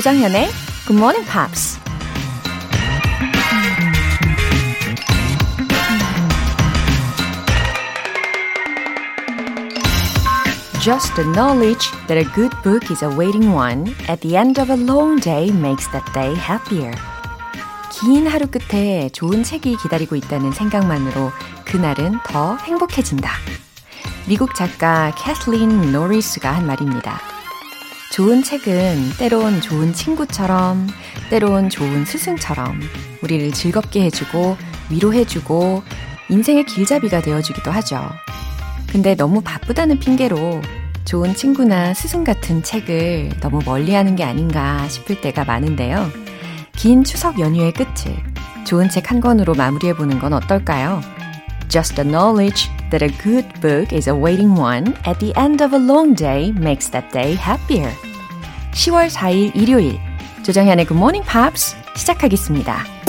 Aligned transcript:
조정현의 0.00 0.48
Good 0.86 0.98
Morning 0.98 1.30
Pops. 1.30 1.78
Just 10.80 11.14
the 11.16 11.30
knowledge 11.32 11.90
that 12.06 12.16
a 12.16 12.24
good 12.34 12.56
book 12.62 12.90
is 12.90 13.04
awaiting 13.04 13.52
one 13.52 13.94
at 14.08 14.22
the 14.22 14.38
end 14.38 14.58
of 14.58 14.72
a 14.72 14.76
long 14.76 15.20
day 15.20 15.50
makes 15.50 15.86
that 15.92 16.10
day 16.14 16.34
happier. 16.34 16.94
긴 17.92 18.26
하루 18.26 18.46
끝에 18.46 19.10
좋은 19.10 19.42
책이 19.42 19.76
기다리고 19.82 20.16
있다는 20.16 20.52
생각만으로 20.52 21.30
그날은 21.66 22.20
더 22.24 22.56
행복해진다. 22.56 23.30
미국 24.26 24.54
작가 24.54 25.12
캐슬린 25.14 25.92
노리스가 25.92 26.52
한 26.52 26.66
말입니다. 26.66 27.29
좋은 28.10 28.42
책은 28.42 29.12
때론 29.18 29.60
좋은 29.60 29.92
친구처럼, 29.92 30.88
때론 31.30 31.70
좋은 31.70 32.04
스승처럼 32.04 32.80
우리를 33.22 33.52
즐겁게 33.52 34.02
해주고 34.04 34.56
위로해주고 34.90 35.82
인생의 36.28 36.66
길잡이가 36.66 37.22
되어주기도 37.22 37.70
하죠. 37.70 38.10
근데 38.90 39.14
너무 39.14 39.40
바쁘다는 39.42 40.00
핑계로 40.00 40.60
좋은 41.04 41.34
친구나 41.34 41.94
스승 41.94 42.24
같은 42.24 42.62
책을 42.64 43.30
너무 43.40 43.60
멀리 43.64 43.94
하는 43.94 44.16
게 44.16 44.24
아닌가 44.24 44.88
싶을 44.88 45.20
때가 45.20 45.44
많은데요. 45.44 46.10
긴 46.76 47.04
추석 47.04 47.38
연휴의 47.38 47.72
끝을 47.72 48.16
좋은 48.64 48.88
책 48.88 49.10
한 49.10 49.20
권으로 49.20 49.54
마무리해보는 49.54 50.18
건 50.18 50.32
어떨까요? 50.32 51.00
Just 51.68 51.94
the 51.94 52.08
knowledge 52.08 52.68
that 52.90 53.04
a 53.04 53.08
good 53.22 53.48
book 53.60 53.94
is 53.94 54.08
awaiting 54.08 54.58
one 54.58 54.94
at 55.06 55.20
the 55.20 55.32
end 55.38 55.62
of 55.62 55.72
a 55.72 55.78
long 55.78 56.16
day 56.16 56.52
makes 56.58 56.90
that 56.90 57.08
day 57.12 57.36
happier. 57.36 57.92
10월 58.72 59.10
4일 59.10 59.54
일요일 59.54 59.98
조정현의 60.44 60.86
Good 60.86 60.98
Morning 60.98 61.26
Pops 61.28 61.76
시작하겠습니다. 61.96 62.99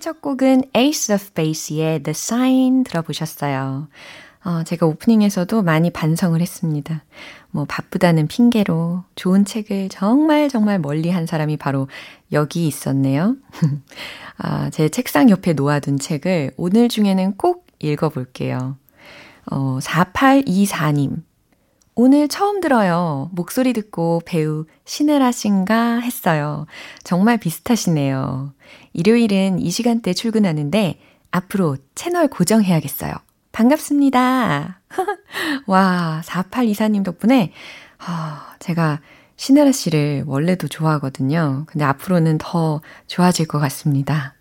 첫 0.00 0.20
곡은 0.20 0.62
Ace 0.76 1.14
of 1.14 1.30
Base의 1.34 2.02
The 2.02 2.10
Sign 2.10 2.82
들어보셨어요. 2.82 3.86
어, 4.44 4.64
제가 4.64 4.86
오프닝에서도 4.86 5.62
많이 5.62 5.90
반성을 5.90 6.40
했습니다. 6.40 7.04
뭐 7.52 7.64
바쁘다는 7.64 8.26
핑계로 8.26 9.04
좋은 9.14 9.44
책을 9.44 9.88
정말 9.90 10.48
정말 10.48 10.80
멀리 10.80 11.10
한 11.10 11.26
사람이 11.26 11.58
바로 11.58 11.86
여기 12.32 12.66
있었네요. 12.66 13.36
아, 14.38 14.68
제 14.70 14.88
책상 14.88 15.30
옆에 15.30 15.52
놓아둔 15.52 16.00
책을 16.00 16.54
오늘 16.56 16.88
중에는 16.88 17.36
꼭 17.36 17.68
읽어볼게요. 17.78 18.76
어, 19.48 19.78
4824님. 19.80 21.22
오늘 22.00 22.26
처음 22.26 22.60
들어요. 22.60 23.28
목소리 23.32 23.72
듣고 23.72 24.22
배우 24.24 24.66
신혜라 24.84 25.30
씨인가 25.30 25.98
했어요. 25.98 26.66
정말 27.04 27.38
비슷하시네요. 27.38 28.52
일요일은 28.98 29.60
이 29.60 29.70
시간대 29.70 30.12
출근하는데 30.12 30.98
앞으로 31.30 31.76
채널 31.94 32.26
고정해야겠어요. 32.26 33.14
반갑습니다. 33.52 34.80
와, 35.68 36.20
4824님 36.24 37.04
덕분에 37.04 37.52
아, 37.98 38.56
제가 38.58 39.00
신혜라 39.36 39.70
씨를 39.70 40.24
원래도 40.26 40.66
좋아하거든요. 40.66 41.66
근데 41.68 41.84
앞으로는 41.84 42.38
더 42.38 42.80
좋아질 43.06 43.46
것 43.46 43.60
같습니다. 43.60 44.34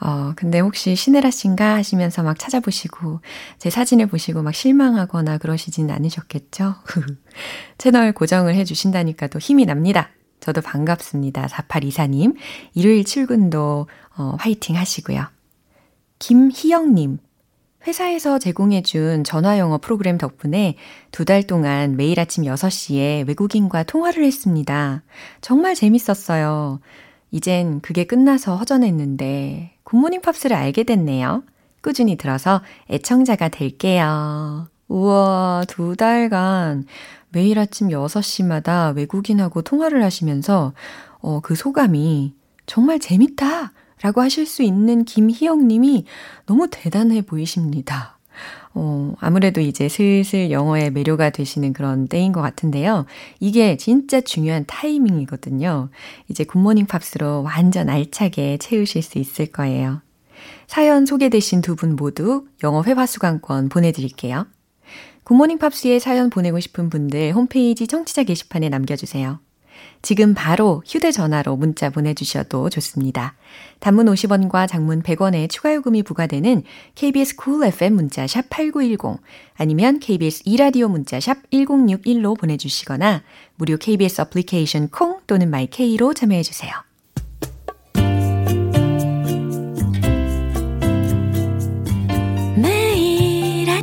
어, 0.00 0.32
근데 0.34 0.60
혹시 0.60 0.96
신혜라 0.96 1.30
씨인가 1.30 1.74
하시면서 1.74 2.22
막 2.22 2.38
찾아보시고 2.38 3.20
제 3.58 3.68
사진을 3.68 4.06
보시고 4.06 4.40
막 4.40 4.54
실망하거나 4.54 5.36
그러시진 5.36 5.90
않으셨겠죠? 5.90 6.76
채널 7.76 8.12
고정을 8.12 8.54
해주신다니까 8.54 9.26
또 9.26 9.38
힘이 9.38 9.66
납니다. 9.66 10.08
저도 10.40 10.60
반갑습니다. 10.62 11.46
4824님. 11.46 12.34
일요일 12.74 13.04
출근도 13.04 13.86
어, 14.16 14.34
화이팅 14.38 14.76
하시고요. 14.76 15.24
김희영님. 16.18 17.18
회사에서 17.86 18.38
제공해준 18.38 19.24
전화영어 19.24 19.78
프로그램 19.78 20.18
덕분에 20.18 20.74
두 21.12 21.24
달 21.24 21.42
동안 21.42 21.96
매일 21.96 22.20
아침 22.20 22.44
6시에 22.44 23.26
외국인과 23.26 23.84
통화를 23.84 24.22
했습니다. 24.24 25.02
정말 25.40 25.74
재밌었어요. 25.74 26.80
이젠 27.30 27.80
그게 27.80 28.04
끝나서 28.04 28.56
허전했는데 28.56 29.76
굿모닝 29.84 30.20
팝스를 30.20 30.54
알게 30.56 30.82
됐네요. 30.84 31.42
꾸준히 31.82 32.16
들어서 32.16 32.60
애청자가 32.90 33.48
될게요. 33.48 34.68
우와, 34.88 35.64
두 35.68 35.96
달간 35.96 36.84
매일 37.30 37.58
아침 37.58 37.88
6시마다 37.88 38.94
외국인하고 38.96 39.62
통화를 39.62 40.02
하시면서 40.04 40.72
어, 41.20 41.40
그 41.40 41.54
소감이 41.54 42.34
정말 42.66 42.98
재밌다! 42.98 43.72
라고 44.02 44.22
하실 44.22 44.46
수 44.46 44.62
있는 44.62 45.04
김희영 45.04 45.68
님이 45.68 46.06
너무 46.46 46.68
대단해 46.70 47.20
보이십니다. 47.20 48.18
어, 48.72 49.14
아무래도 49.20 49.60
이제 49.60 49.88
슬슬 49.90 50.50
영어에 50.50 50.88
매료가 50.90 51.30
되시는 51.30 51.74
그런 51.74 52.08
때인 52.08 52.32
것 52.32 52.40
같은데요. 52.40 53.04
이게 53.40 53.76
진짜 53.76 54.20
중요한 54.22 54.64
타이밍이거든요. 54.66 55.90
이제 56.28 56.44
굿모닝 56.44 56.86
팝스로 56.86 57.42
완전 57.42 57.90
알차게 57.90 58.56
채우실 58.58 59.02
수 59.02 59.18
있을 59.18 59.46
거예요. 59.46 60.00
사연 60.66 61.04
소개되신 61.04 61.60
두 61.60 61.74
분 61.76 61.96
모두 61.96 62.46
영어 62.62 62.82
회화 62.82 63.04
수강권 63.04 63.68
보내드릴게요. 63.68 64.46
Good 65.24 65.36
Morning 65.36 65.58
Pops에 65.58 65.98
사연 65.98 66.30
보내고 66.30 66.60
싶은 66.60 66.90
분들 66.90 67.32
홈페이지 67.32 67.86
청취자 67.86 68.24
게시판에 68.24 68.68
남겨주세요. 68.68 69.40
지금 70.02 70.34
바로 70.34 70.82
휴대전화로 70.86 71.56
문자 71.56 71.90
보내주셔도 71.90 72.70
좋습니다. 72.70 73.34
단문 73.80 74.06
50원과 74.06 74.66
장문 74.66 75.02
100원의 75.02 75.48
추가 75.50 75.74
요금이 75.74 76.02
부과되는 76.02 76.62
KBS 76.94 77.36
cool 77.42 77.66
FM 77.68 77.94
문자 77.94 78.26
샵 78.26 78.48
8910 78.48 79.20
아니면 79.56 80.00
KBS 80.00 80.42
이라디오 80.46 80.88
문자 80.88 81.20
샵 81.20 81.38
1061로 81.50 82.38
보내주시거나 82.38 83.22
무료 83.56 83.76
KBS 83.76 84.22
어플리케이션 84.22 84.88
콩 84.88 85.20
또는 85.26 85.50
my 85.50 85.76
K로 85.76 86.14
참여해주세요. 86.14 86.89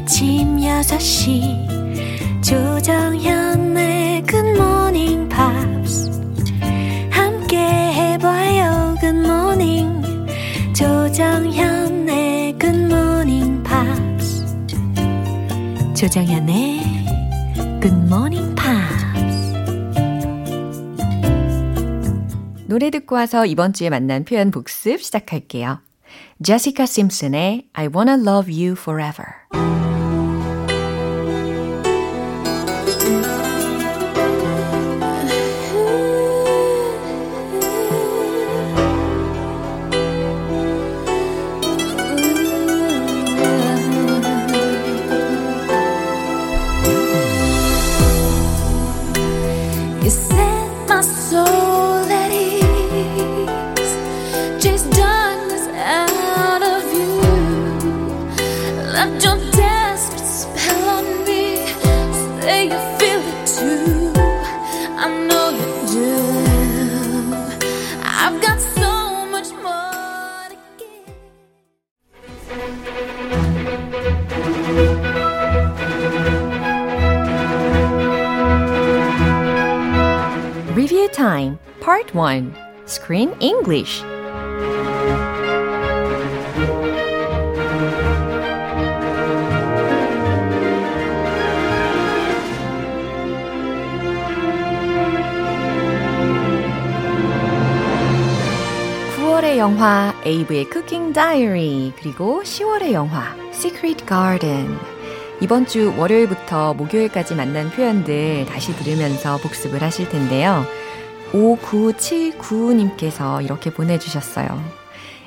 아침 0.07 0.55
6시 0.55 2.41
조정현의 2.41 4.23
굿모닝 4.23 5.27
팝스 5.27 6.09
조정현의 10.73 12.57
Good 12.57 12.85
Morning 12.85 13.61
Pops. 13.63 14.45
조정현의 15.93 16.79
Good 17.81 17.97
Morning 18.05 18.55
Pops. 18.55 19.53
노래 22.65 22.89
듣고 22.91 23.15
와서 23.15 23.45
이번 23.45 23.73
주에 23.73 23.89
만난 23.89 24.23
표현 24.23 24.51
복습 24.51 25.03
시작할게요. 25.03 25.81
제시카 26.41 26.85
심슨의 26.85 27.67
I 27.73 27.89
Wanna 27.93 28.21
Love 28.25 28.53
You 28.53 28.77
Forever. 28.79 29.86
Time, 81.17 81.57
part 81.81 82.13
1 82.13 82.53
Screen 82.85 83.33
English. 83.39 84.03
9월의 99.17 99.57
영화 99.57 100.13
에이브의 100.23 100.69
쿠킹 100.69 101.13
다이어리 101.13 101.93
그리고 101.99 102.43
10월의 102.43 102.91
영화 102.91 103.35
Secret 103.49 104.05
Garden 104.05 104.77
이번 105.41 105.65
주 105.65 105.95
월요일부터 105.97 106.75
목요일까지 106.75 107.33
만난 107.33 107.71
표현들 107.71 108.45
다시 108.45 108.75
들으면서 108.75 109.37
복습을 109.37 109.81
하실 109.81 110.09
텐데요. 110.09 110.63
5979님께서 111.31 113.43
이렇게 113.43 113.71
보내주셨어요. 113.73 114.77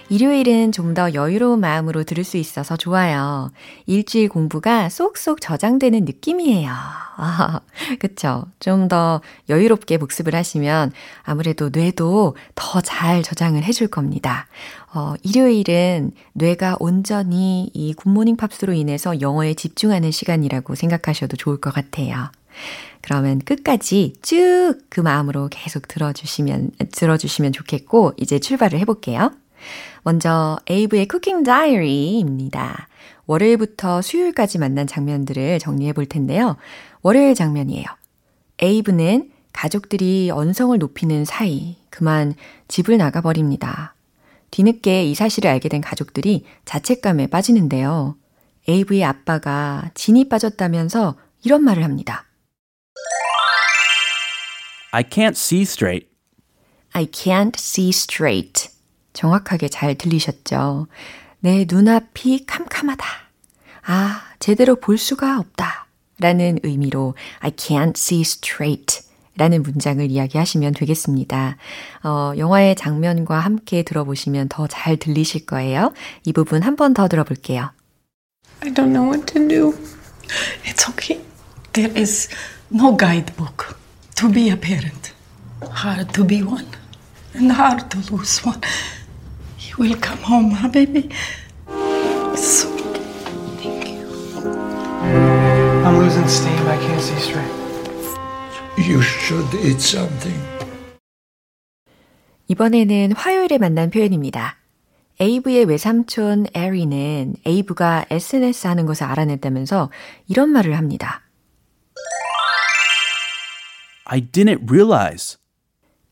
일요일은 0.09 0.73
좀 0.73 0.95
더 0.95 1.15
여유로운 1.15 1.61
마음으로 1.61 2.03
들을 2.03 2.25
수 2.25 2.37
있어서 2.37 2.77
좋아요. 2.77 3.53
일주일 3.87 4.29
공부가 4.29 4.89
쏙쏙 4.89 5.41
저장되는 5.41 6.05
느낌이에요. 6.05 6.69
아, 6.73 7.61
그쵸. 8.01 8.47
좀 8.59 8.89
더 8.89 9.21
여유롭게 9.49 9.99
복습을 9.99 10.35
하시면 10.35 10.91
아무래도 11.23 11.71
뇌도 11.73 12.35
더 12.57 12.81
잘 12.81 13.23
저장을 13.23 13.63
해줄 13.63 13.87
겁니다. 13.87 14.49
어, 14.93 15.15
일요일은 15.23 16.11
뇌가 16.33 16.79
온전히 16.81 17.71
이 17.73 17.95
굿모닝 17.95 18.37
팝스로 18.37 18.73
인해서 18.73 19.21
영어에 19.21 19.55
집중하는 19.55 20.11
시간이라고 20.11 20.75
생각하셔도 20.75 21.37
좋을 21.37 21.61
것 21.61 21.73
같아요. 21.73 22.33
그러면 23.03 23.39
끝까지 23.39 24.15
쭉 24.23 24.89
그 24.91 25.01
마음으로 25.01 25.49
계속 25.51 25.89
들어주시면, 25.89 26.73
들어주시면 26.93 27.53
좋겠고, 27.53 28.15
이제 28.19 28.39
출발을 28.39 28.79
해볼게요. 28.81 29.33
먼저 30.03 30.59
에이브의 30.69 31.07
쿠킹 31.07 31.43
다이어리입니다. 31.43 32.89
월요일부터 33.27 34.03
수요일까지 34.03 34.59
만난 34.59 34.87
장면들을 34.87 35.59
정리해 35.61 35.93
볼 35.93 36.07
텐데요. 36.07 36.57
월요일 37.03 37.35
장면이에요. 37.35 37.85
에이브는 38.61 39.31
가족들이 39.53 40.31
언성을 40.33 40.77
높이는 40.79 41.25
사이 41.25 41.77
그만 41.91 42.35
집을 42.69 42.97
나가버립니다. 42.99 43.95
뒤늦게 44.51 45.05
이 45.05 45.15
사실을 45.15 45.51
알게 45.51 45.69
된 45.69 45.81
가족들이 45.81 46.45
자책감에 46.65 47.29
빠지는데요. 47.29 48.17
에이브의 48.69 49.05
아빠가 49.05 49.91
진이 49.95 50.29
빠졌다면서 50.29 51.17
이런 51.45 51.63
말을 51.63 51.85
합니다. 51.85 52.27
I 54.93 55.03
can't 55.05 55.37
see 55.37 55.63
straight. 55.63 56.09
I 56.93 57.07
can't 57.07 57.55
see 57.57 57.91
straight. 57.91 58.71
정확하게 59.13 59.69
잘 59.69 59.95
들리셨죠? 59.95 60.89
내 61.41 61.65
눈앞이 61.69 62.47
캄캄하다. 62.47 63.05
아, 63.87 64.23
제대로 64.39 64.77
볼 64.77 64.99
수가 64.99 65.39
없다. 65.39 65.87
라는 66.19 66.59
의미로 66.63 67.15
I 67.41 67.51
can't 67.53 67.97
see 67.97 68.21
straight 68.23 69.01
라는 69.37 69.63
문장을 69.63 70.05
이야기하시면 70.11 70.75
되겠습니다. 70.75 71.57
어, 72.03 72.33
영화의 72.37 72.77
장면과 72.77 73.39
함께 73.39 73.83
들어보시면 73.83 74.49
더 74.51 74.67
잘 74.67 74.97
들리실 74.99 75.47
거예요. 75.47 75.95
이 76.25 76.33
부분 76.33 76.63
한 76.63 76.77
번 76.77 76.93
더 76.93 77.09
들어볼게요. 77.09 77.71
I 78.63 78.71
don't 78.75 78.93
know 78.93 79.09
what 79.11 79.33
to 79.33 79.49
do. 79.49 79.73
It's 80.65 80.87
okay. 80.91 81.25
There 81.73 81.91
is 81.99 82.29
no 82.71 82.95
guidebook 82.97 83.75
to 84.21 84.29
be 84.29 84.51
a 84.51 84.57
parent. 84.57 85.15
Hard 85.73 86.13
to 86.13 86.25
be 86.25 86.43
one 86.43 86.69
and 87.33 87.51
hard 87.51 87.91
to 87.91 87.99
lose 88.13 88.45
one. 88.45 88.61
You 89.65 89.75
will 89.79 89.97
come 89.97 90.19
home, 90.19 90.51
huh, 90.51 90.69
baby? 90.69 91.09
So, 92.37 92.69
thank 93.63 93.89
you. 93.89 94.05
I'm 95.87 95.97
losing 95.97 96.29
steam. 96.29 96.61
I 96.69 96.77
can't 96.85 97.01
see 97.01 97.17
straight. 97.17 97.55
You 98.77 99.01
should 99.01 99.49
eat 99.65 99.81
something. 99.81 100.39
이번에는 102.49 103.13
화요일에 103.13 103.57
만난 103.57 103.89
표현입니다. 103.89 104.59
에이브의 105.19 105.65
외삼촌 105.65 106.47
에리는 106.53 107.37
에이브가 107.47 108.05
SNS 108.11 108.67
하는 108.67 108.85
것을 108.85 109.05
알아냈다면서 109.05 109.91
이런 110.29 110.51
말을 110.51 110.77
합니다. 110.77 111.23
I 114.13 114.21
didn't 114.21 114.69
realize. 114.71 115.37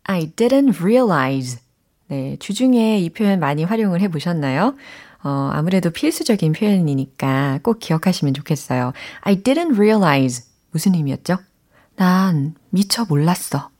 I 0.05 0.27
didn't 0.31 0.81
realize. 0.81 1.59
네, 2.09 2.37
주중에 2.39 2.99
이 3.01 3.11
표현 3.11 3.41
많이 3.41 3.65
활용을 3.65 4.01
해 4.01 4.09
보셨나요? 4.09 4.75
어, 5.25 5.51
아무래도 5.53 5.91
필수적인 5.91 6.53
표현이니까 6.53 7.59
꼭 7.63 7.81
기억하시면 7.81 8.35
좋겠어요. 8.35 8.93
I 9.23 9.43
didn't 9.43 9.75
realize. 9.75 10.45
무슨 10.71 10.95
의미였죠? 10.95 11.39
난 11.97 12.55
미처 12.71 13.05
몰랐어. 13.05 13.71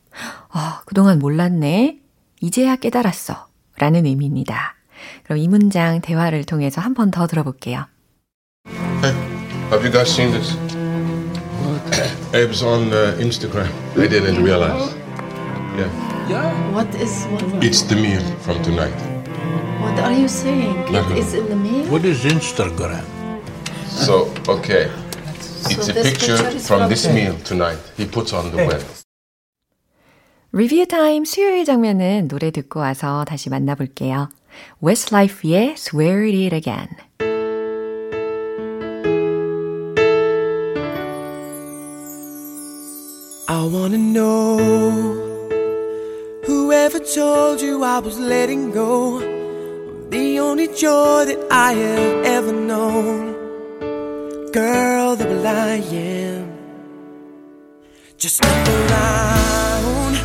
아, 0.49 0.81
그동안 0.85 1.19
몰랐네. 1.19 1.99
이제야 2.41 2.75
깨달았어. 2.75 3.47
라는 3.77 4.05
의미입니다. 4.05 4.75
그럼 5.23 5.37
이 5.39 5.47
문장 5.47 6.01
대화를 6.01 6.43
통해서 6.43 6.81
한 6.81 6.93
번 6.93 7.09
더 7.11 7.25
들어볼게요. 7.25 7.85
Hey, 9.01 9.15
have 9.71 9.81
you 9.85 9.91
guys 9.91 10.11
seen 10.11 10.31
this? 10.31 10.57
Abe's 12.32 12.62
on 12.62 12.92
uh, 12.92 13.16
Instagram. 13.18 13.68
I 13.96 14.06
didn't 14.06 14.42
realize. 14.42 14.94
Yeah. 15.76 16.72
What 16.72 16.88
is 16.94 17.24
what? 17.26 17.62
It's 17.64 17.82
the 17.82 17.96
meal 17.96 18.22
from 18.42 18.62
tonight. 18.62 18.94
What 19.82 19.98
are 20.00 20.12
you 20.12 20.28
saying? 20.28 20.90
Nothing. 20.92 21.16
It 21.16 21.20
is 21.20 21.34
in 21.34 21.48
the 21.48 21.56
meal. 21.56 21.84
What 21.92 22.04
is 22.04 22.24
Instagram? 22.24 23.04
So, 23.88 24.32
okay. 24.48 24.90
It's 25.68 25.86
So 25.86 25.90
a 25.90 25.94
this 25.94 26.10
picture 26.10 26.36
picture 26.36 26.56
is 26.56 26.66
from 26.66 26.80
from 26.80 26.88
this 26.88 27.04
him. 27.04 27.14
meal 27.14 27.34
tonight. 27.44 27.78
He 27.96 28.06
puts 28.06 28.32
on 28.32 28.50
the 28.50 28.64
web. 28.66 28.82
리뷰 30.52 30.86
타임 30.86 31.24
수요일 31.24 31.64
장면은 31.64 32.28
노래 32.28 32.50
듣고 32.50 32.80
와서 32.80 33.24
다시 33.26 33.50
만나볼게요. 33.50 34.28
Westlife의 34.82 35.74
Swear 35.76 36.22
It 36.24 36.54
Again. 36.54 36.88
I 43.51 43.63
wanna 43.63 43.97
know 43.97 44.59
whoever 46.45 46.99
told 46.99 47.59
you 47.59 47.83
I 47.83 47.97
was 47.97 48.19
letting 48.19 48.69
go. 48.69 49.17
The 50.11 50.37
only 50.39 50.67
joy 50.67 51.25
that 51.25 51.47
I 51.49 51.73
have 51.73 52.25
ever 52.25 52.53
known. 52.53 53.33
Girl, 54.51 55.15
the 55.15 55.25
am. 55.25 56.45
Just 58.19 58.45
look 58.45 58.67
around 58.67 60.15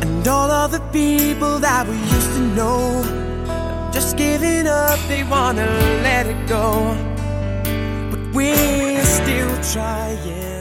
and 0.00 0.26
all 0.26 0.50
of 0.50 0.72
the 0.72 0.80
people 0.94 1.58
that 1.58 1.86
we 1.86 1.96
used 2.16 2.32
to 2.36 2.42
know. 2.56 3.90
Just 3.92 4.16
giving 4.16 4.66
up, 4.66 4.98
they 5.08 5.24
wanna 5.24 5.66
let 6.02 6.26
it 6.26 6.48
go. 6.48 6.96
But 8.10 8.34
we're 8.34 9.04
still 9.04 9.52
trying. 9.74 10.55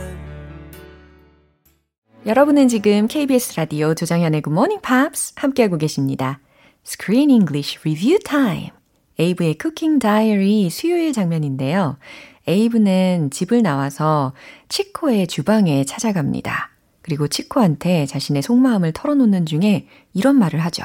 여러분은 2.26 2.70
지금 2.70 3.08
KBS 3.08 3.56
라디오 3.56 3.94
조정현의 3.94 4.42
Good 4.42 4.52
Morning 4.52 4.82
Pops 4.82 5.34
함께하고 5.36 5.78
계십니다. 5.78 6.40
Screen 6.84 7.30
English 7.30 7.78
Review 7.82 8.18
Time. 8.18 8.72
에이브의 9.20 9.58
Cooking 9.62 10.00
Diary 10.00 10.72
수요일 10.72 11.14
장면인데요. 11.14 12.00
에이브는 12.48 13.30
집을 13.30 13.62
나와서 13.62 14.34
치코의 14.70 15.28
주방에 15.28 15.86
찾아갑니다. 15.86 16.72
그리고 17.04 17.28
치코한테 17.28 18.08
자신의 18.08 18.42
속마음을 18.42 18.92
털어놓는 18.94 19.46
중에 19.46 19.88
이런 20.16 20.40
말을 20.40 20.60
하죠. 20.66 20.84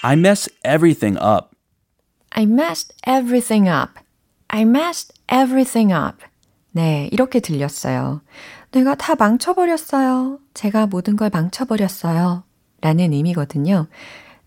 I 0.00 0.14
mess 0.14 0.50
everything 0.66 1.18
up. 1.22 1.48
I 2.30 2.44
messed 2.44 2.94
everything 3.06 3.68
up. 3.68 3.92
I 4.48 4.62
messed 4.62 5.12
everything 5.30 5.92
up. 5.92 6.16
네, 6.70 7.10
이렇게 7.12 7.40
들렸어요. 7.40 8.22
내가 8.72 8.94
다 8.94 9.14
망쳐버렸어요. 9.14 10.38
제가 10.54 10.86
모든 10.86 11.16
걸 11.16 11.30
망쳐버렸어요. 11.32 12.44
라는 12.80 13.12
의미거든요. 13.12 13.86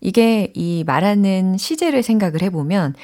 이게 0.00 0.52
이 0.54 0.84
말하는 0.86 1.56
시제를 1.56 2.02
생각을 2.02 2.42
해보면 2.42 2.94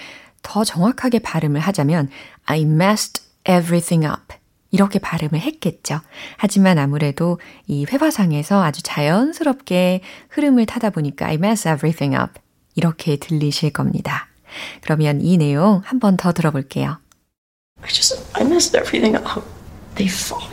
더 0.42 0.64
정확하게 0.64 1.20
발음을 1.20 1.60
하자면 1.60 2.10
I 2.44 2.62
messed 2.62 3.22
everything 3.48 4.04
up. 4.06 4.34
이렇게 4.72 4.98
발음을 4.98 5.38
했겠죠. 5.38 6.00
하지만 6.36 6.78
아무래도 6.78 7.38
이 7.66 7.86
회화상에서 7.88 8.62
아주 8.62 8.82
자연스럽게 8.82 10.00
흐름을 10.30 10.66
타다 10.66 10.90
보니까 10.90 11.26
I 11.26 11.34
mess 11.34 11.68
everything 11.68 12.16
up. 12.20 12.40
이렇게 12.74 13.16
들리실 13.16 13.72
겁니다. 13.72 14.28
그러면 14.82 15.20
이 15.20 15.36
내용 15.36 15.82
한 15.84 15.98
번 16.00 16.16
더 16.16 16.32
들어볼게요. 16.32 16.98
I 17.80 17.88
just, 17.88 18.22
I 18.34 18.44
messed 18.44 18.76
everything 18.76 19.16
up. 19.16 19.42
They 19.94 20.10
fought 20.12 20.48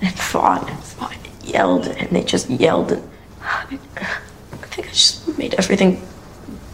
and 0.00 0.14
fought 0.14 0.68
and 0.68 0.78
fought, 0.78 1.16
yelled, 1.42 1.86
and 1.88 2.10
they 2.10 2.22
just 2.22 2.48
yelled. 2.50 2.92
And 2.92 3.02
I 3.42 4.66
think 4.68 4.88
I 4.88 4.90
just 4.90 5.38
made 5.38 5.54
everything 5.54 6.00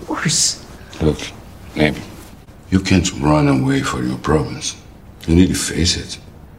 worse. 0.09 0.64
Look, 1.00 1.20
Abby, 1.76 2.02
you 2.70 2.80
can't 2.80 3.11
run 3.20 3.49
away 3.49 3.80
from 3.80 4.09
your 4.09 4.18
problems. 4.18 4.76
You 5.26 5.35
need 5.35 5.49
to 5.49 5.54
face 5.54 5.97
it. 5.97 6.18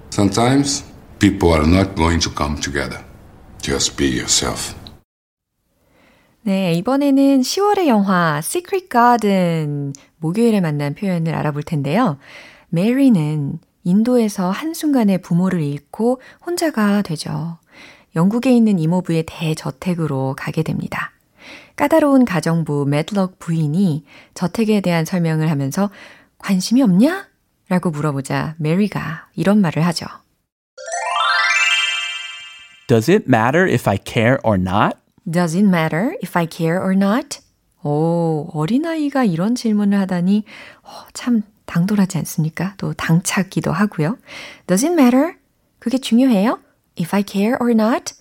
Sometimes 0.10 0.84
people 1.20 1.52
are 1.54 1.66
not 1.66 1.96
going 1.96 2.20
to 2.22 2.30
come 2.30 2.58
together. 2.60 3.04
Just 3.62 3.98
be 3.98 4.08
yourself. 4.08 4.76
네, 6.44 6.74
이번에는 6.74 7.42
10월의 7.42 7.88
영화 7.88 8.40
Secret 8.40 8.90
Garden 8.90 9.94
목요일에 10.18 10.60
만난 10.60 10.96
표현을 10.96 11.36
알아볼 11.36 11.62
텐데요. 11.62 12.18
메리는 12.70 13.60
인도에서 13.87 14.51
한순간에 14.51 15.19
부모를 15.19 15.63
잃고 15.63 16.21
혼자가 16.45 17.03
되죠. 17.03 17.59
영국에 18.17 18.51
있는 18.51 18.81
이모부의 18.81 19.23
대저택으로 19.29 20.35
가게 20.37 20.65
됩니다. 20.65 21.13
까다로운 21.77 22.25
가정부 22.25 22.85
매드럭 22.85 23.39
부인이 23.39 24.05
저택에 24.35 24.81
대한 24.81 25.05
설명을 25.05 25.51
하면서 25.51 25.89
관심이 26.39 26.83
없냐? 26.83 27.29
라고 27.69 27.91
물어보자 27.91 28.57
메리가 28.59 29.29
이런 29.37 29.61
말을 29.61 29.85
하죠. 29.87 30.07
Does 32.89 33.09
it 33.09 33.25
matter 33.29 33.73
if 33.73 33.89
I 33.89 33.99
care 34.05 34.39
or 34.43 34.61
not? 34.61 34.99
Does 35.31 35.57
it 35.57 35.67
matter 35.67 36.17
if 36.25 36.37
I 36.37 36.49
care 36.51 36.79
or 36.79 36.93
not? 36.93 37.39
오, 37.85 38.49
어린아이가 38.53 39.23
이런 39.23 39.55
질문을 39.55 39.97
하다니 40.01 40.43
어, 40.83 40.89
참 41.13 41.43
당돌하지 41.67 42.19
않습니까? 42.19 42.75
또 42.79 42.93
당차기도 42.95 43.73
하고요. 43.73 44.17
Does 44.67 44.85
it 44.85 44.93
matter? 45.01 45.35
그게 45.79 45.99
중요해요? 45.99 46.59
If 46.99 47.15
I 47.15 47.25
care 47.27 47.57
or 47.61 47.71
not? 47.73 48.15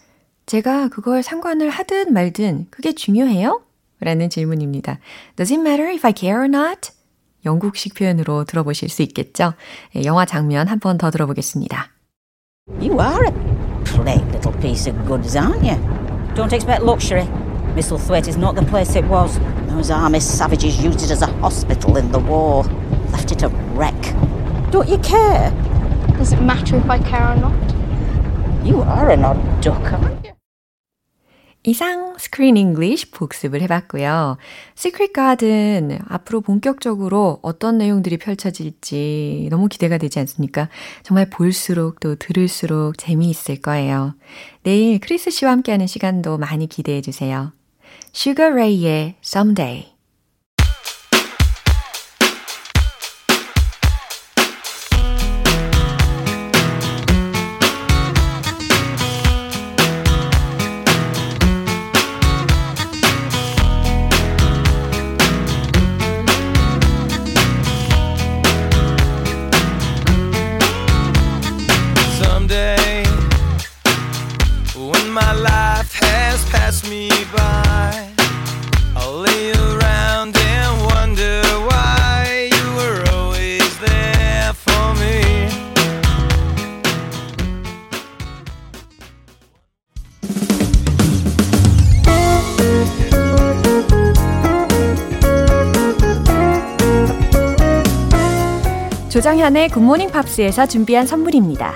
제가 0.45 0.89
그걸 0.89 1.23
상관을 1.23 1.69
하든 1.69 2.13
말든 2.13 2.67
그게 2.69 2.93
중요해요? 2.93 3.61
라는 3.99 4.29
질문입니다. 4.29 4.99
Does 5.35 5.53
it 5.53 5.61
matter 5.61 5.91
if 5.91 6.05
I 6.05 6.13
care 6.15 6.37
or 6.37 6.45
not? 6.45 6.91
영국식 7.45 7.93
표현으로 7.93 8.43
들어보실 8.43 8.89
수 8.89 9.01
있겠죠? 9.03 9.53
영화 10.03 10.25
장면 10.25 10.67
한 10.67 10.79
번 10.79 10.97
더 10.97 11.11
들어보겠습니다. 11.11 11.89
You 12.81 12.99
are 12.99 13.25
a 13.27 13.31
plain 13.85 14.27
little 14.31 14.51
piece 14.59 14.87
of 14.91 14.97
goods, 15.07 15.37
aren't 15.37 15.61
you? 15.63 15.77
Don't 16.35 16.51
expect 16.53 16.83
luxury. 16.83 17.27
Misselthwaite 17.75 18.27
is 18.27 18.37
not 18.37 18.55
the 18.55 18.65
place 18.65 18.97
it 18.97 19.05
was. 19.07 19.39
Those 19.69 19.91
army 19.93 20.19
savages 20.19 20.79
used 20.83 21.03
it 21.03 21.11
as 21.11 21.21
a 21.21 21.27
hospital 21.41 21.97
in 21.97 22.11
the 22.11 22.19
war. 22.19 22.63
Left 23.15 23.31
it 23.31 23.43
a 23.43 23.49
wreck. 23.77 23.95
Don't 24.71 24.89
you 24.89 24.97
care? 24.97 25.49
Does 26.17 26.33
it 26.33 26.41
matter 26.41 26.75
if 26.75 26.89
I 26.89 26.99
care 26.99 27.31
or 27.31 27.37
not? 27.37 27.55
You 28.61 28.81
are 28.81 29.09
an 29.09 29.23
odd 29.23 29.39
duck, 29.61 29.81
aren't 29.89 30.25
you? 30.25 30.33
이상 31.63 32.17
스크린 32.17 32.57
잉글리쉬 32.57 33.11
복습을 33.11 33.61
해봤고요. 33.61 34.35
Secret 34.77 35.13
Garden 35.13 35.97
앞으로 36.09 36.41
본격적으로 36.41 37.39
어떤 37.41 37.77
내용들이 37.77 38.17
펼쳐질지 38.17 39.47
너무 39.49 39.69
기대가 39.69 39.97
되지 39.97 40.19
않습니까? 40.19 40.67
정말 41.01 41.29
볼수록 41.29 42.01
또 42.01 42.15
들을수록 42.15 42.97
재미있을 42.97 43.61
거예요. 43.61 44.15
내일 44.63 44.99
크리스 44.99 45.31
씨와 45.31 45.51
함께하는 45.51 45.87
시간도 45.87 46.37
많이 46.37 46.67
기대해 46.67 46.99
주세요. 46.99 47.53
Sugar 48.13 48.51
Ray의 48.51 49.15
Someday, 49.23 49.94
조정현의 99.25 99.69
Good 99.69 99.85
Morning 99.85 100.11
Pops에서 100.11 100.67
준비한 100.67 101.07
선물입니다. 101.07 101.73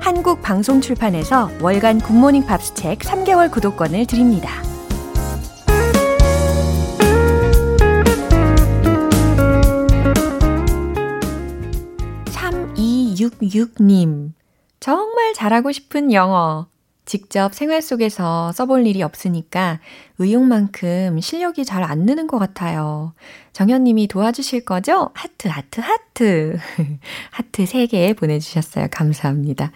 한국 0.00 0.42
방송 0.42 0.80
출판에서 0.80 1.48
월간 1.60 2.00
Good 2.00 2.16
Morning 2.16 2.44
Pops 2.44 2.74
책 2.74 2.98
3개월 2.98 3.52
구독권을 3.52 4.04
드립니다. 4.06 4.50
(3266님) 12.24 14.32
정말 14.80 15.34
잘하고 15.34 15.70
싶은 15.70 16.12
영어 16.12 16.66
직접 17.04 17.52
생활 17.52 17.82
속에서 17.82 18.52
써볼 18.52 18.86
일이 18.86 19.02
없으니까 19.02 19.80
의욕만큼 20.18 21.20
실력이 21.20 21.64
잘 21.64 21.82
안 21.82 22.00
느는 22.06 22.28
것 22.28 22.38
같아요. 22.38 23.12
정현님이 23.52 24.06
도와주실 24.06 24.64
거죠? 24.64 25.10
하트, 25.14 25.48
하트, 25.48 25.80
하트. 25.80 26.56
하트 27.30 27.64
3개 27.64 28.16
보내주셨어요. 28.16 28.86
감사합니다. 28.90 29.72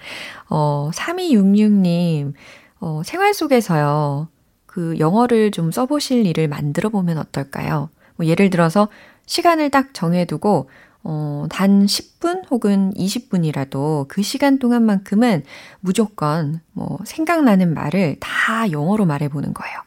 어, 0.48 0.90
3266님, 0.94 2.32
어, 2.80 3.02
생활 3.04 3.34
속에서요, 3.34 4.28
그 4.66 4.96
영어를 4.98 5.50
좀 5.50 5.72
써보실 5.72 6.26
일을 6.26 6.46
만들어 6.48 6.90
보면 6.90 7.18
어떨까요? 7.18 7.90
뭐 8.16 8.26
예를 8.26 8.50
들어서 8.50 8.88
시간을 9.26 9.70
딱 9.70 9.92
정해두고, 9.94 10.70
어, 11.08 11.46
단 11.48 11.86
10분 11.86 12.50
혹은 12.50 12.92
20분이라도 12.94 14.08
그 14.08 14.22
시간 14.22 14.58
동안만큼은 14.58 15.44
무조건 15.78 16.60
뭐 16.72 16.98
생각나는 17.04 17.74
말을 17.74 18.16
다 18.18 18.68
영어로 18.72 19.06
말해보는 19.06 19.54
거예요. 19.54 19.78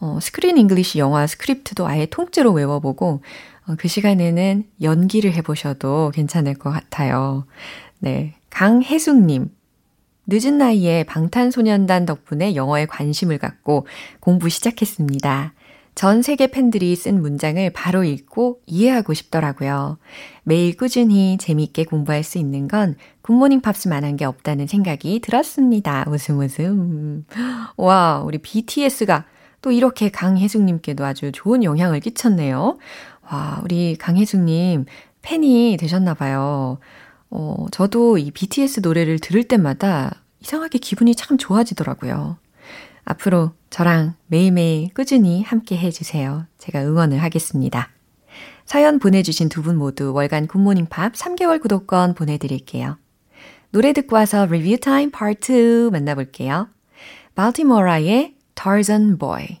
어, 0.00 0.18
Screen 0.20 0.58
English 0.58 0.98
영화 0.98 1.26
스크립트도 1.26 1.86
아예 1.86 2.04
통째로 2.04 2.52
외워보고 2.52 3.22
어, 3.66 3.74
그 3.78 3.88
시간에는 3.88 4.64
연기를 4.82 5.32
해보셔도 5.32 6.12
괜찮을 6.12 6.52
것 6.52 6.70
같아요. 6.70 7.46
네. 8.00 8.34
강혜숙님. 8.50 9.48
늦은 10.26 10.58
나이에 10.58 11.04
방탄소년단 11.04 12.04
덕분에 12.04 12.54
영어에 12.54 12.84
관심을 12.84 13.38
갖고 13.38 13.86
공부 14.20 14.50
시작했습니다. 14.50 15.53
전 15.94 16.22
세계 16.22 16.48
팬들이 16.48 16.96
쓴 16.96 17.22
문장을 17.22 17.70
바로 17.70 18.02
읽고 18.02 18.60
이해하고 18.66 19.14
싶더라고요. 19.14 19.98
매일 20.42 20.76
꾸준히 20.76 21.38
재미있게 21.38 21.84
공부할 21.84 22.24
수 22.24 22.38
있는 22.38 22.66
건 22.68 22.96
Good 23.22 23.36
Morning 23.36 23.60
Pops만 23.60 24.04
한 24.04 24.16
게 24.16 24.24
없다는 24.24 24.66
생각이 24.66 25.20
들었습니다. 25.20 26.04
웃음 26.08 26.40
웃음. 26.40 27.24
와, 27.76 28.22
우리 28.24 28.38
BTS가 28.38 29.24
또 29.62 29.70
이렇게 29.72 30.10
강혜숙님께도 30.10 31.04
아주 31.04 31.30
좋은 31.32 31.62
영향을 31.64 32.00
끼쳤네요. 32.00 32.76
와, 33.30 33.60
우리 33.64 33.96
강혜숙님 33.96 34.86
팬이 35.22 35.76
되셨나봐요. 35.78 36.78
어, 37.30 37.66
저도 37.72 38.18
이 38.18 38.30
BTS 38.30 38.80
노래를 38.80 39.18
들을 39.20 39.42
때마다 39.44 40.22
이상하게 40.40 40.78
기분이 40.78 41.14
참 41.14 41.38
좋아지더라고요. 41.38 42.36
앞으로 43.04 43.52
저랑 43.70 44.14
매일매일 44.26 44.88
꾸준히 44.94 45.42
함께 45.42 45.76
해주세요. 45.76 46.46
제가 46.58 46.82
응원을 46.82 47.22
하겠습니다. 47.22 47.90
사연 48.64 48.98
보내주신 48.98 49.48
두 49.48 49.62
분 49.62 49.76
모두 49.76 50.12
월간 50.14 50.46
Good 50.46 50.61
Morning 50.61 50.86
Pops 50.86 51.12
3개월 51.12 51.60
구독권 51.60 52.14
보내드릴게요. 52.14 52.98
노래 53.70 53.92
듣고 53.92 54.16
와서 54.16 54.46
리뷰 54.46 54.78
타임 54.78 55.10
파트 55.10 55.88
2 55.88 55.90
만나볼게요. 55.90 56.68
발티모라의 57.34 58.36
Tarzan 58.54 59.18
Boy 59.18 59.58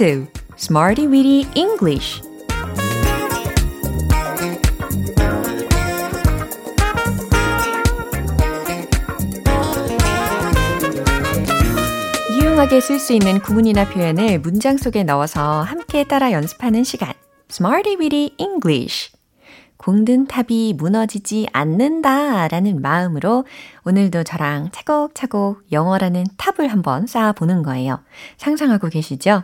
2 0.00 0.26
Smarty 0.56 1.06
Weedy 1.08 1.46
English 1.54 2.22
유용하게 12.32 12.80
쓸 12.80 12.98
수 12.98 13.12
있는 13.12 13.40
구문이나 13.40 13.90
표현을 13.90 14.38
문장 14.38 14.78
속에 14.78 15.04
넣어서 15.04 15.60
함께 15.60 16.04
따라 16.04 16.32
연습하는 16.32 16.82
시간 16.82 17.12
Smarty 17.50 17.96
Weedy 18.00 18.36
English 18.38 19.12
공든 19.76 20.26
탑이 20.28 20.76
무너지지 20.78 21.46
않는다 21.52 22.48
라는 22.48 22.80
마음으로 22.80 23.44
오늘도 23.84 24.24
저랑 24.24 24.70
차곡차곡 24.72 25.72
영어라는 25.72 26.24
탑을 26.38 26.68
한번 26.68 27.06
쌓아보는 27.06 27.62
거예요. 27.62 28.00
상상하고 28.38 28.88
계시죠? 28.88 29.42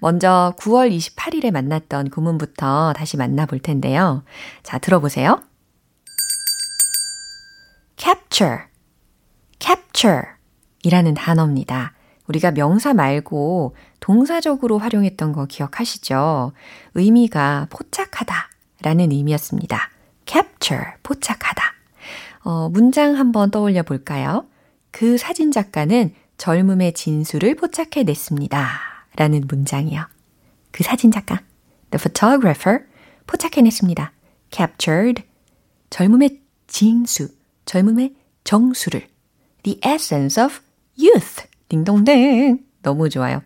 먼저 0.00 0.54
9월 0.58 0.94
28일에 0.96 1.50
만났던 1.50 2.10
구문부터 2.10 2.92
다시 2.94 3.16
만나볼 3.16 3.60
텐데요. 3.60 4.22
자, 4.62 4.78
들어보세요. 4.78 5.42
capture, 7.96 8.64
capture 9.58 10.22
이라는 10.82 11.14
단어입니다. 11.14 11.92
우리가 12.28 12.50
명사 12.50 12.92
말고 12.94 13.76
동사적으로 14.00 14.78
활용했던 14.78 15.32
거 15.32 15.46
기억하시죠? 15.46 16.52
의미가 16.94 17.68
포착하다 17.70 18.34
라는 18.82 19.12
의미였습니다. 19.12 19.90
capture, 20.26 20.84
포착하다. 21.02 21.62
어, 22.44 22.68
문장 22.68 23.16
한번 23.16 23.50
떠올려 23.50 23.82
볼까요? 23.82 24.46
그 24.90 25.18
사진 25.18 25.50
작가는 25.50 26.14
젊음의 26.38 26.92
진수를 26.92 27.54
포착해냈습니다. 27.56 28.95
라는 29.16 29.44
문장이요. 29.48 30.06
그 30.70 30.84
사진 30.84 31.10
작가, 31.10 31.42
the 31.90 31.98
photographer, 31.98 32.84
포착해냈습니다. 33.26 34.12
captured, 34.50 35.22
젊음의 35.90 36.40
진수, 36.66 37.28
젊음의 37.64 38.14
정수를, 38.44 39.08
the 39.62 39.80
essence 39.84 40.42
of 40.42 40.60
youth, 40.98 41.44
딩동댕. 41.68 42.64
너무 42.82 43.08
좋아요. 43.08 43.42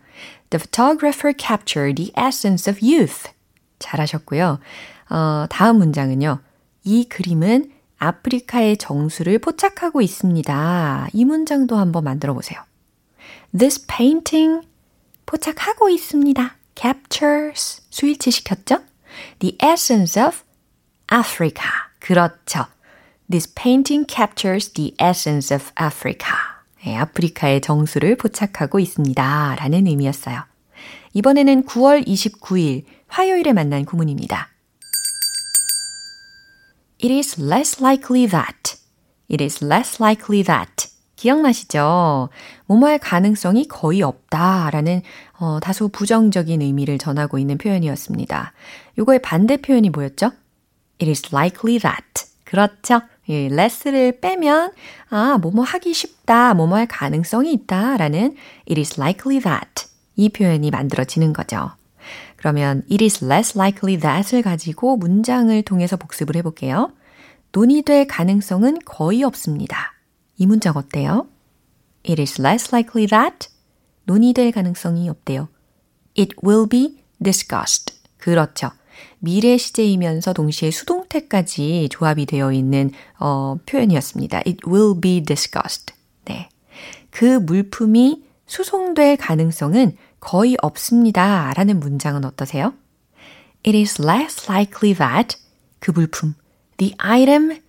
The 0.51 0.59
photographer 0.59 1.33
captured 1.37 1.95
the 1.95 2.11
essence 2.17 2.71
of 2.71 2.79
youth. 2.85 3.31
잘하셨고요. 3.79 4.59
어, 5.09 5.45
다음 5.49 5.77
문장은요. 5.77 6.39
이 6.83 7.05
그림은 7.05 7.71
아프리카의 7.97 8.77
정수를 8.77 9.39
포착하고 9.39 10.01
있습니다. 10.01 11.07
이 11.13 11.25
문장도 11.25 11.75
한번 11.75 12.03
만들어 12.03 12.33
보세요. 12.33 12.59
This 13.57 13.85
painting 13.85 14.67
포착하고 15.31 15.87
있습니다. 15.87 16.57
captures 16.75 17.81
스위치 17.89 18.31
시켰죠? 18.31 18.79
The 19.39 19.57
essence 19.63 20.21
of 20.21 20.39
Africa. 21.09 21.69
그렇죠. 21.99 22.65
This 23.29 23.49
painting 23.55 24.05
captures 24.13 24.73
the 24.73 24.93
essence 25.01 25.55
of 25.55 25.71
Africa. 25.81 26.35
네, 26.83 26.97
아프리카의 26.97 27.61
정수를 27.61 28.17
포착하고 28.17 28.79
있습니다. 28.79 29.55
라는 29.57 29.87
의미였어요. 29.87 30.43
이번에는 31.13 31.63
9월 31.63 32.05
29일 32.05 32.83
화요일에 33.07 33.53
만난 33.53 33.85
구문입니다. 33.85 34.49
It 37.01 37.13
is 37.13 37.39
less 37.39 37.81
likely 37.81 38.27
that. 38.27 38.75
It 39.31 39.41
is 39.41 39.63
less 39.63 40.03
likely 40.03 40.43
that. 40.43 40.90
기억나시죠? 41.21 42.29
뭐뭐할 42.65 42.97
가능성이 42.97 43.67
거의 43.67 44.01
없다라는 44.01 45.03
어, 45.39 45.59
다소 45.59 45.87
부정적인 45.87 46.63
의미를 46.63 46.97
전하고 46.97 47.37
있는 47.37 47.59
표현이었습니다. 47.59 48.53
요거의 48.97 49.21
반대 49.21 49.57
표현이 49.57 49.91
뭐였죠? 49.91 50.31
It 50.99 51.09
is 51.09 51.29
likely 51.31 51.77
that. 51.77 52.25
그렇죠. 52.43 53.01
예, 53.29 53.45
less를 53.45 54.19
빼면 54.19 54.71
아, 55.11 55.37
뭐뭐 55.39 55.63
하기 55.63 55.93
쉽다, 55.93 56.55
뭐뭐 56.55 56.75
할 56.75 56.87
가능성이 56.87 57.53
있다라는 57.53 58.35
it 58.67 58.79
is 58.79 58.99
likely 58.99 59.39
that 59.41 59.85
이 60.15 60.29
표현이 60.29 60.71
만들어지는 60.71 61.33
거죠. 61.33 61.69
그러면 62.35 62.81
it 62.89 63.03
is 63.03 63.23
less 63.23 63.55
likely 63.55 63.99
that을 63.99 64.41
가지고 64.41 64.97
문장을 64.97 65.61
통해서 65.61 65.97
복습을 65.97 66.35
해볼게요. 66.37 66.91
논의될 67.51 68.07
가능성은 68.07 68.79
거의 68.85 69.21
없습니다. 69.23 69.90
이 70.41 70.47
문장 70.47 70.75
어때요? 70.75 71.27
It 72.03 72.19
is 72.19 72.41
less 72.41 72.73
likely 72.73 73.05
that 73.05 73.47
논의될 74.05 74.51
가능성이 74.51 75.07
없대요. 75.07 75.49
It 76.17 76.33
will 76.43 76.67
be 76.67 76.97
discussed. 77.21 77.93
그렇죠. 78.17 78.71
미래 79.19 79.55
시제이면서 79.55 80.33
동시에 80.33 80.71
수동태까지 80.71 81.89
조합이 81.91 82.25
되어 82.25 82.51
있는 82.51 82.89
어, 83.19 83.57
표현이었습니다. 83.67 84.37
It 84.37 84.57
will 84.67 84.99
be 84.99 85.23
discussed. 85.23 85.93
네. 86.25 86.49
그 87.11 87.37
물품이 87.37 88.23
수송될 88.47 89.17
가능성은 89.17 89.95
거의 90.19 90.57
없습니다. 90.59 91.53
라는 91.55 91.79
문장은 91.79 92.25
어떠세요? 92.25 92.73
It 93.63 93.77
is 93.77 94.01
less 94.01 94.49
likely 94.49 94.95
that 94.95 95.37
그 95.77 95.91
물품, 95.91 96.33
the 96.77 96.95
item 96.97 97.61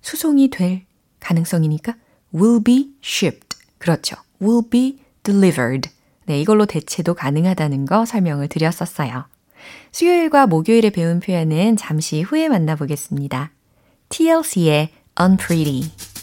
수송이 0.00 0.48
될 0.48 0.86
가능성이니까 1.20 1.96
will 2.34 2.62
be 2.62 2.90
shipped. 3.02 3.56
그렇죠. 3.78 4.16
will 4.42 4.68
be 4.68 4.98
delivered. 5.22 5.90
네, 6.26 6.40
이걸로 6.40 6.66
대체도 6.66 7.14
가능하다는 7.14 7.86
거 7.86 8.04
설명을 8.04 8.48
드렸었어요. 8.48 9.26
수요일과 9.92 10.46
목요일에 10.46 10.90
배운 10.90 11.20
표현은 11.20 11.76
잠시 11.76 12.22
후에 12.22 12.48
만나보겠습니다. 12.48 13.52
TLC의 14.08 14.90
Unpretty. 15.20 16.13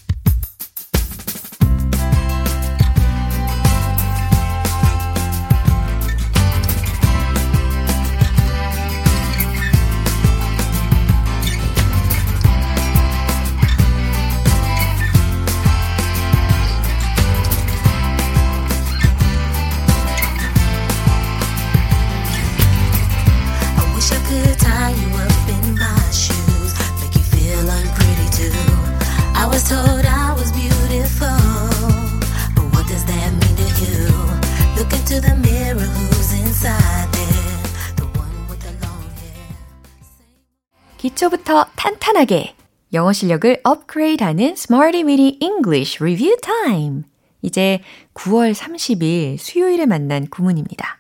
탄탄하게 42.12 42.56
영어 42.94 43.14
실력을 43.14 43.62
업그레이드하는 43.64 44.54
Smarty 44.54 45.04
Weedy 45.04 45.38
English 45.42 46.04
Review 46.04 46.36
Time. 46.42 47.04
이제 47.42 47.82
9월 48.14 48.54
30일 48.54 49.38
수요일에 49.38 49.86
만난 49.86 50.28
구문입니다. 50.28 50.98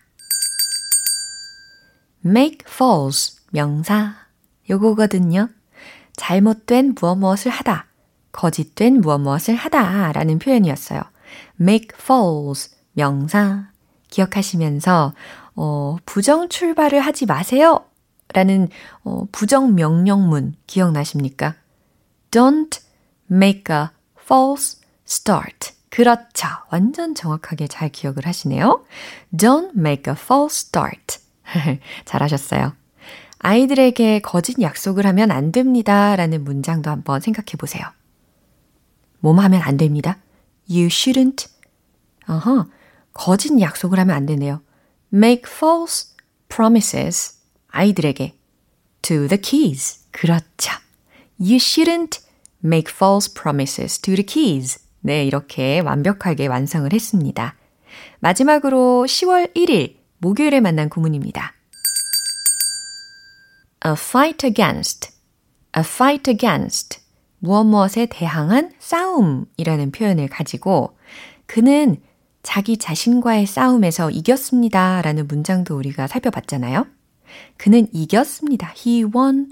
make 2.26 2.60
false 2.65 3.39
명사 3.52 4.15
요거거든요. 4.69 5.50
잘못된 6.15 6.95
무엇 7.00 7.15
무엇을 7.15 7.52
하다, 7.52 7.88
거짓된 8.32 9.02
무엇 9.02 9.19
무엇을 9.19 9.56
하다 9.56 10.13
라는 10.13 10.39
표현이었어요. 10.39 11.02
make 11.60 11.89
false 11.93 12.71
명사 12.93 13.69
기억하시면서 14.10 15.13
어, 15.56 15.97
부정 16.06 16.47
출발을 16.47 17.02
하지 17.02 17.26
마세요 17.26 17.86
라는 18.33 18.69
어, 19.03 19.25
부정 19.31 19.75
명령문 19.75 20.55
기억나십니까? 20.67 21.55
Don't 22.31 22.81
make 23.29 23.73
a 23.75 23.87
false 24.19 24.79
start. 25.07 25.73
그렇죠. 25.89 26.47
완전 26.71 27.13
정확하게 27.13 27.67
잘 27.67 27.89
기억을 27.89 28.25
하시네요. 28.25 28.85
Don't 29.35 29.77
make 29.77 30.11
a 30.11 30.17
false 30.17 30.67
start. 30.67 31.19
잘하셨어요. 32.05 32.73
아이들에게 33.39 34.19
거짓 34.19 34.61
약속을 34.61 35.05
하면 35.07 35.31
안 35.31 35.51
됩니다. 35.51 36.15
라는 36.15 36.43
문장도 36.43 36.89
한번 36.89 37.19
생각해 37.19 37.57
보세요. 37.57 37.83
뭐뭐 39.19 39.41
하면 39.41 39.61
안 39.61 39.77
됩니다. 39.77 40.17
You 40.69 40.87
shouldn't. 40.87 41.49
어허, 42.27 42.67
거짓 43.13 43.59
약속을 43.59 43.99
하면 43.99 44.15
안 44.15 44.25
되네요. 44.25 44.61
Make 45.13 45.43
false 45.45 46.15
promises. 46.47 47.40
아이들에게. 47.71 48.36
To 49.01 49.27
the 49.27 49.41
kids. 49.41 50.05
그렇죠. 50.12 50.71
You 51.39 51.55
shouldn't 51.55 52.21
make 52.63 52.93
false 52.93 53.34
promises 53.34 53.99
to 53.99 54.15
the 54.15 54.25
kids. 54.25 54.79
네, 54.99 55.25
이렇게 55.25 55.79
완벽하게 55.79 56.47
완성을 56.47 56.91
했습니다. 56.93 57.55
마지막으로 58.19 59.05
10월 59.07 59.55
1일 59.55 59.95
목요일에 60.19 60.60
만난 60.60 60.89
구문입니다. 60.89 61.53
a 63.84 63.93
fight 63.93 64.45
against, 64.45 65.10
a 65.75 65.81
fight 65.81 66.29
against, 66.29 66.99
무엇 67.39 67.63
무엇에 67.63 68.05
대항한 68.05 68.71
싸움이라는 68.77 69.91
표현을 69.91 70.27
가지고 70.27 70.95
그는 71.47 71.97
자기 72.43 72.77
자신과의 72.77 73.47
싸움에서 73.47 74.12
이겼습니다 74.12 75.01
라는 75.01 75.27
문장도 75.27 75.75
우리가 75.75 76.05
살펴봤잖아요. 76.05 76.86
그는 77.57 77.87
이겼습니다. 77.93 78.73
He 78.77 79.03
won. 79.03 79.51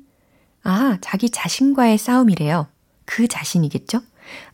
아, 0.64 0.98
자기 1.02 1.30
자신과의 1.30 1.98
싸움이래요. 1.98 2.68
그 3.06 3.28
자신이겠죠? 3.28 4.02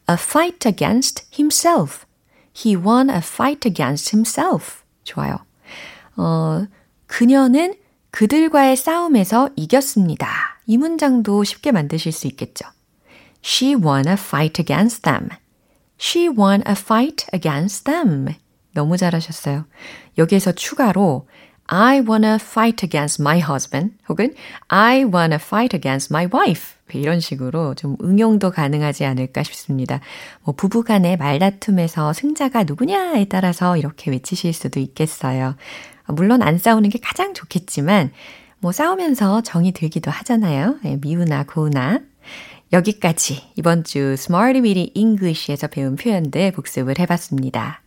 A 0.09 0.15
fight 0.15 0.67
against 0.67 1.25
himself. 1.33 2.05
He 2.55 2.75
won 2.75 3.09
a 3.09 3.17
fight 3.17 3.67
against 3.67 4.15
himself. 4.15 4.83
좋아요. 5.03 5.38
어, 6.15 6.65
그녀는 7.07 7.75
그들과의 8.11 8.77
싸움에서 8.77 9.49
이겼습니다. 9.55 10.27
이 10.65 10.77
문장도 10.77 11.43
쉽게 11.43 11.71
만드실 11.71 12.11
수 12.11 12.27
있겠죠. 12.27 12.65
She 13.43 13.75
won 13.75 14.07
a 14.07 14.13
fight 14.13 14.61
against 14.61 15.01
them. 15.01 15.29
She 15.99 16.29
won 16.29 16.63
a 16.67 16.73
fight 16.73 17.27
against 17.33 17.83
them. 17.83 18.33
너무 18.73 18.97
잘하셨어요. 18.97 19.65
여기에서 20.17 20.51
추가로 20.51 21.27
I 21.67 22.01
wanna 22.01 22.36
fight 22.36 22.86
against 22.86 23.21
my 23.21 23.39
husband 23.39 23.95
혹은 24.08 24.34
I 24.67 25.04
wanna 25.04 25.36
fight 25.36 25.75
against 25.75 26.13
my 26.13 26.28
wife 26.32 26.75
이런 26.93 27.19
식으로 27.19 27.73
좀 27.73 27.97
응용도 28.04 28.51
가능하지 28.51 29.06
않을까 29.06 29.43
싶습니다. 29.43 29.99
뭐 30.43 30.54
부부간의 30.56 31.17
말다툼에서 31.17 32.13
승자가 32.13 32.63
누구냐에 32.63 33.25
따라서 33.25 33.75
이렇게 33.75 34.12
외치실 34.12 34.54
수도 34.54 34.80
있겠어요. 34.80 35.56
물론 36.08 36.43
안 36.43 36.58
싸우는 36.58 36.89
게 36.91 36.99
가장 37.01 37.34
좋겠지만 37.34 38.12
뭐 38.60 38.71
싸우면서 38.71 39.41
정이 39.41 39.71
들기도 39.73 40.12
하잖아요. 40.12 40.78
미우나 41.01 41.43
고우나. 41.43 41.99
여기까지 42.71 43.43
이번 43.56 43.84
주 43.84 43.99
Smarty 44.13 44.62
Weedy 44.62 44.91
English에서 44.93 45.67
배운 45.67 45.95
표현들 45.95 46.51
복습을 46.51 46.99
해봤습니다. 46.99 47.82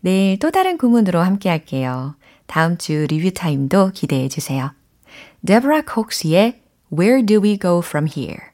내일 0.00 0.38
또 0.38 0.50
다른 0.50 0.78
구문으로 0.78 1.20
함께 1.20 1.48
할게요. 1.48 2.14
다음 2.51 2.77
주 2.77 3.05
리뷰 3.07 3.31
타임도 3.31 3.91
기대해 3.93 4.27
주세요. 4.27 4.71
Deborah 5.45 5.85
Cox의 5.85 6.61
Where 6.91 7.25
Do 7.25 7.41
We 7.41 7.57
Go 7.57 7.79
From 7.79 8.07
Here? 8.07 8.50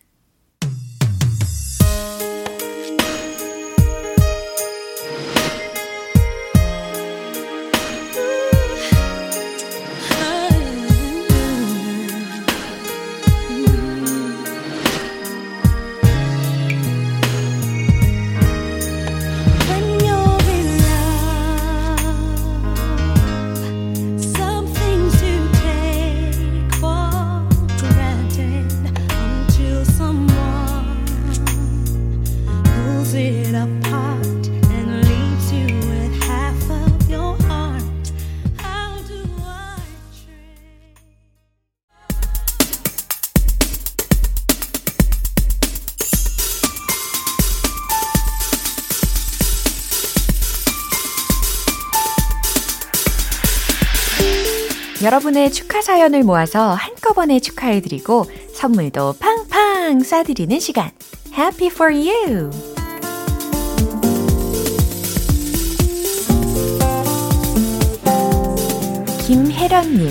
여러분의 55.09 55.51
축하 55.51 55.81
사연을 55.81 56.23
모아서 56.23 56.75
한꺼번에 56.75 57.40
축하해드리고 57.40 58.27
선물도 58.53 59.14
팡팡 59.18 60.01
쏴드리는 60.01 60.61
시간. 60.61 60.90
Happy 61.33 61.71
for 61.73 61.94
you! 61.94 62.51
김혜련님. 69.27 70.11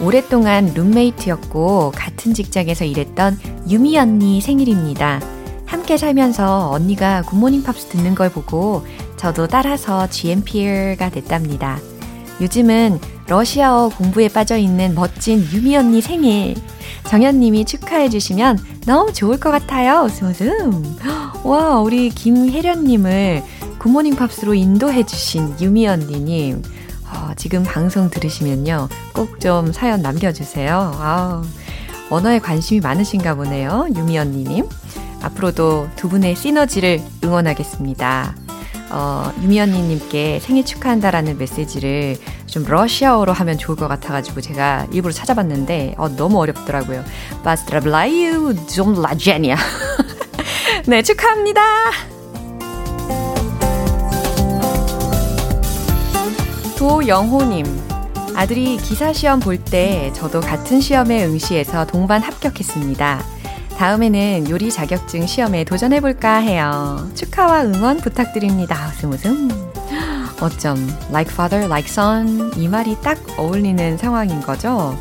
오랫동안 0.00 0.72
룸메이트였고 0.72 1.92
같은 1.94 2.32
직장에서 2.32 2.86
일했던 2.86 3.38
유미 3.68 3.98
언니 3.98 4.40
생일입니다. 4.40 5.20
함께 5.66 5.98
살면서 5.98 6.70
언니가 6.70 7.20
굿모닝 7.20 7.62
팝스 7.64 7.88
듣는 7.88 8.14
걸 8.14 8.30
보고 8.30 8.86
저도 9.18 9.46
따라서 9.46 10.08
GMPR가 10.08 11.10
됐답니다. 11.10 11.78
요즘은 12.40 12.98
러시아어 13.28 13.88
공부에 13.90 14.28
빠져 14.28 14.56
있는 14.56 14.94
멋진 14.94 15.46
유미 15.52 15.76
언니 15.76 16.00
생일. 16.00 16.54
정현님이 17.08 17.64
축하해 17.64 18.08
주시면 18.08 18.58
너무 18.86 19.12
좋을 19.12 19.38
것 19.38 19.50
같아요. 19.50 20.02
웃음. 20.04 20.96
와, 21.44 21.80
우리 21.80 22.08
김혜련님을 22.10 23.42
굿모닝 23.78 24.16
팝스로 24.16 24.54
인도해 24.54 25.04
주신 25.04 25.54
유미 25.60 25.86
언니님. 25.88 26.62
어, 27.12 27.30
지금 27.36 27.62
방송 27.62 28.10
들으시면요. 28.10 28.88
꼭 29.12 29.38
좀 29.40 29.72
사연 29.72 30.02
남겨주세요. 30.02 30.92
아, 30.96 31.42
언어에 32.10 32.38
관심이 32.38 32.80
많으신가 32.80 33.34
보네요. 33.34 33.86
유미 33.94 34.18
언니님. 34.18 34.68
앞으로도 35.22 35.88
두 35.96 36.08
분의 36.08 36.36
시너지를 36.36 37.00
응원하겠습니다. 37.24 38.34
어, 38.90 39.32
유미 39.42 39.60
언니님께 39.60 40.40
생일 40.40 40.64
축하한다라는 40.64 41.38
메시지를 41.38 42.16
좀 42.46 42.64
러시아어로 42.64 43.32
하면 43.32 43.58
좋을 43.58 43.76
것 43.76 43.88
같아가지고 43.88 44.40
제가 44.40 44.86
일부러 44.92 45.12
찾아봤는데 45.12 45.94
어, 45.98 46.08
너무 46.08 46.38
어렵더라고요. 46.40 47.04
바스트라블라이유 47.44 48.66
좀 48.66 49.00
라제니아. 49.02 49.56
네, 50.86 51.02
축하합니다. 51.02 51.60
도영호님. 56.76 57.64
아들이 58.36 58.76
기사 58.76 59.12
시험 59.14 59.40
볼 59.40 59.56
때 59.64 60.12
저도 60.14 60.40
같은 60.40 60.80
시험에 60.80 61.24
응시해서 61.24 61.86
동반 61.86 62.20
합격했습니다. 62.22 63.24
다음에는 63.78 64.48
요리 64.50 64.70
자격증 64.70 65.26
시험에 65.26 65.64
도전해볼까 65.64 66.36
해요. 66.38 67.08
축하와 67.14 67.64
응원 67.64 67.98
부탁드립니다. 67.98 68.90
웃음 68.94 69.12
웃음. 69.12 69.50
어쩜 70.40 70.76
like 71.10 71.32
father, 71.32 71.64
like 71.66 71.90
son 71.90 72.52
이 72.56 72.68
말이 72.68 72.96
딱 73.02 73.18
어울리는 73.38 73.96
상황인 73.98 74.40
거죠? 74.40 74.98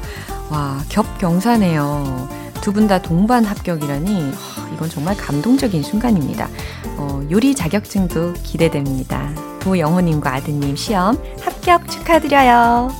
와, 0.50 0.82
겹경사네요. 0.90 2.30
두 2.62 2.72
분 2.74 2.88
다 2.88 3.00
동반 3.02 3.46
합격이라니 3.46 4.32
하, 4.32 4.70
이건 4.74 4.90
정말 4.90 5.16
감동적인 5.16 5.84
순간입니다. 5.84 6.50
어, 6.98 7.22
요리 7.32 7.54
자격증도 7.56 8.34
기대됩니다. 8.44 9.30
도영호님과 9.60 10.34
아드님 10.36 10.76
시험 10.76 11.18
합격 11.42 11.88
축하드려요. 11.90 12.92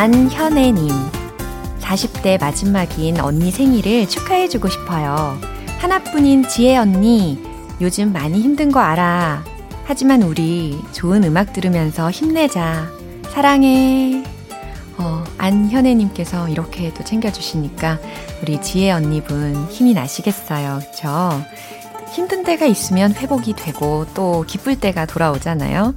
안현애님, 0.00 0.88
40대 1.78 2.40
마지막인 2.40 3.20
언니 3.20 3.50
생일을 3.50 4.08
축하해주고 4.08 4.70
싶어요. 4.70 5.38
하나뿐인 5.78 6.48
지혜 6.48 6.78
언니, 6.78 7.38
요즘 7.82 8.10
많이 8.10 8.40
힘든 8.40 8.72
거 8.72 8.80
알아. 8.80 9.44
하지만 9.84 10.22
우리 10.22 10.80
좋은 10.92 11.22
음악 11.24 11.52
들으면서 11.52 12.10
힘내자. 12.10 12.88
사랑해. 13.28 14.24
어, 14.96 15.22
안현애님께서 15.36 16.48
이렇게 16.48 16.94
또 16.94 17.04
챙겨주시니까 17.04 17.98
우리 18.40 18.58
지혜 18.62 18.92
언니분 18.92 19.66
힘이 19.68 19.92
나시겠어요. 19.92 20.80
그쵸? 20.80 21.44
힘든 22.14 22.42
때가 22.42 22.64
있으면 22.64 23.12
회복이 23.12 23.52
되고 23.52 24.06
또 24.14 24.46
기쁠 24.48 24.80
때가 24.80 25.04
돌아오잖아요. 25.04 25.94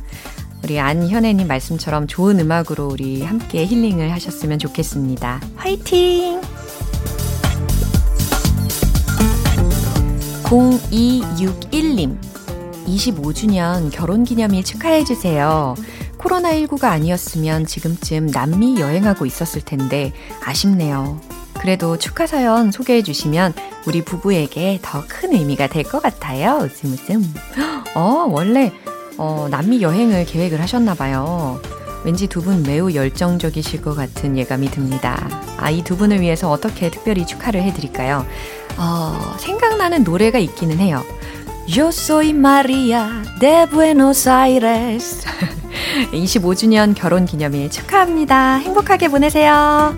우리 0.63 0.80
안현애님 0.80 1.47
말씀처럼 1.47 2.08
좋은 2.08 2.39
음악으로 2.39 2.88
우리 2.88 3.21
함께 3.23 3.65
힐링을 3.65 4.12
하셨으면 4.13 4.60
좋겠습니다. 4.60 5.41
화이팅! 5.56 6.41
0261님, 10.43 12.17
25주년 12.88 13.91
결혼기념일 13.91 14.63
축하해주세요. 14.63 15.76
코로나19가 16.17 16.86
아니었으면 16.86 17.65
지금쯤 17.65 18.28
남미 18.28 18.80
여행하고 18.80 19.26
있었을 19.26 19.62
텐데 19.62 20.13
아쉽네요. 20.45 21.19
그래도 21.60 21.97
축하 21.97 22.28
사연 22.28 22.71
소개해 22.71 23.04
주시면 23.04 23.54
우리 23.86 24.04
부부에게 24.04 24.80
더 24.82 25.04
큰 25.08 25.34
의미가 25.34 25.67
될 25.67 25.84
것 25.84 26.02
같아요. 26.02 26.60
웃음 26.62 26.91
웃음. 26.93 27.34
어, 27.95 28.28
원래 28.30 28.71
어, 29.17 29.47
남미 29.49 29.82
여행을 29.82 30.26
계획을 30.26 30.60
하셨나 30.62 30.93
봐요. 30.95 31.60
왠지 32.04 32.28
두 32.28 32.41
분 32.41 32.63
매우 32.63 32.91
열정적이실 32.93 33.82
것 33.82 33.95
같은 33.95 34.38
예감이 34.38 34.69
듭니다. 34.71 35.30
아, 35.58 35.69
이 35.69 35.82
두 35.84 35.95
분을 35.95 36.19
위해서 36.19 36.49
어떻게 36.52 36.89
특별히 36.91 37.26
축하를 37.26 37.62
해드릴까요? 37.63 38.26
어, 38.78 39.36
생각나는 39.39 40.04
노래가 40.04 40.39
있기는 40.39 40.78
해요. 40.80 41.04
Yo 41.78 41.88
soy 41.88 42.30
Maria 42.32 43.08
de 43.39 43.65
Buenos 43.69 44.28
Aires. 44.28 45.26
25주년 46.12 46.93
결혼 46.93 47.26
기념일 47.26 47.69
축하합니다. 47.69 48.56
행복하게 48.58 49.08
보내세요. 49.08 49.95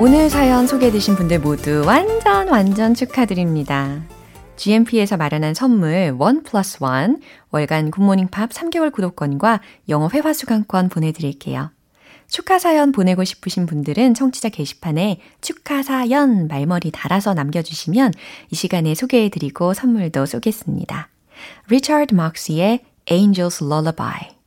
오늘 0.00 0.28
사연 0.28 0.66
소개해주신 0.66 1.14
분들 1.14 1.38
모두 1.38 1.84
완전 1.86 2.48
완전 2.48 2.94
축하드립니다. 2.94 4.00
GMP에서 4.56 5.16
마련한 5.16 5.54
선물 5.54 6.14
one 6.18 6.42
plus 6.42 6.78
one 6.80 7.20
월간 7.50 7.90
Good 7.90 8.04
Morning 8.04 8.28
Pops 8.28 8.50
3개월 8.50 8.92
구독권과 8.92 9.60
영어 9.88 10.08
회화 10.12 10.32
수강권 10.32 10.88
보내드릴게요. 10.88 11.70
축하 12.28 12.58
사연 12.58 12.92
보내고 12.92 13.24
싶으신 13.24 13.66
분들은 13.66 14.14
청취자 14.14 14.48
게시판에 14.48 15.20
축하 15.40 15.82
사연 15.82 16.48
말머리 16.48 16.90
달아서 16.90 17.34
남겨주시면 17.34 18.12
이 18.50 18.54
시간에 18.54 18.94
소개해드리고 18.94 19.74
선물도 19.74 20.24
쏘겠습니다. 20.24 21.08
리처드 21.68 22.14
막스의 22.14 22.80
Angel's 23.06 23.62
Lullaby 23.62 24.41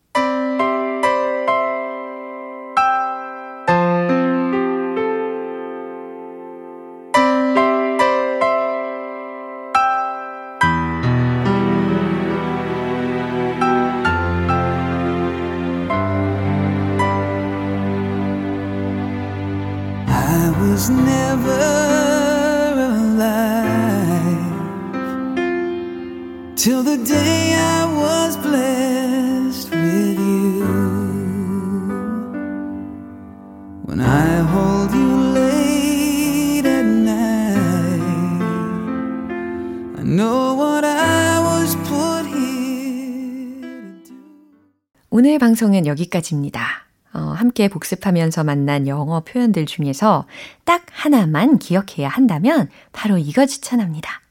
오늘 45.36 45.39
방송은 45.41 45.86
여기까지입니다. 45.86 46.86
어, 47.12 47.19
함께 47.19 47.67
복습하면서 47.67 48.45
만난 48.45 48.88
영어 48.88 49.19
표현들 49.19 49.65
중에서 49.65 50.28
딱 50.63 50.86
하나만 50.89 51.60
기억해야 51.60 52.08
한다면 52.08 52.69
바로 52.93 53.17
이거 53.17 53.45
추천합니다. 53.45 54.21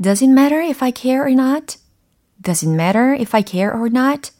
Does 0.00 0.22
it 0.22 0.30
matter 0.30 0.64
if 0.64 0.84
I 0.84 0.92
care 0.96 1.18
or 1.18 1.32
not? 1.32 1.78
Does 2.40 2.64
it 2.64 2.72
matter 2.72 3.16
if 3.20 3.36
I 3.36 3.42
care 3.44 3.76
or 3.76 3.88
not? 3.88 4.30